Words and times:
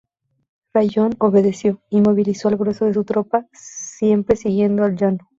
Rayón 0.73 1.13
obedeció, 1.19 1.79
y 1.91 2.01
movilizó 2.01 2.47
al 2.47 2.57
grueso 2.57 2.85
de 2.85 2.95
su 2.95 3.03
tropa 3.03 3.45
siempre 3.53 4.35
siguiendo 4.35 4.83
a 4.83 4.89
Llano. 4.89 5.27